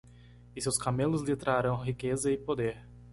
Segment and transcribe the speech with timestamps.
[0.55, 2.83] E seus camelos lhe trarão riqueza e poder.